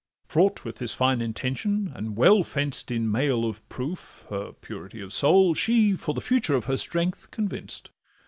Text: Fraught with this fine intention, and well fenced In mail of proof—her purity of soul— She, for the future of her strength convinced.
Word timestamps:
Fraught 0.27 0.65
with 0.65 0.77
this 0.77 0.95
fine 0.95 1.21
intention, 1.21 1.91
and 1.93 2.17
well 2.17 2.41
fenced 2.41 2.89
In 2.89 3.11
mail 3.11 3.45
of 3.45 3.61
proof—her 3.69 4.53
purity 4.53 4.99
of 4.99 5.13
soul— 5.13 5.53
She, 5.53 5.95
for 5.95 6.15
the 6.15 6.21
future 6.21 6.55
of 6.55 6.65
her 6.65 6.77
strength 6.77 7.29
convinced. 7.29 7.91